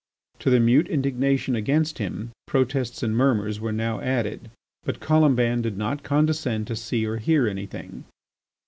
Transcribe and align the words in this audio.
To 0.39 0.49
the 0.49 0.59
mute 0.59 0.87
indignation 0.87 1.55
against 1.55 1.99
him, 1.99 2.31
protests 2.47 3.03
and 3.03 3.15
murmurs 3.15 3.59
were 3.59 3.71
now 3.71 3.99
added. 4.01 4.49
But 4.83 4.99
Colomban 4.99 5.61
did 5.61 5.77
not 5.77 6.01
condescend 6.01 6.65
to 6.65 6.75
see 6.75 7.05
or 7.05 7.17
hear 7.17 7.47
anything. 7.47 8.05